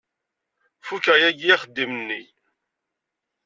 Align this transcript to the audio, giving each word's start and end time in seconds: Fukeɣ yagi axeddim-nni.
Fukeɣ 0.85 1.15
yagi 1.21 1.49
axeddim-nni. 1.55 2.21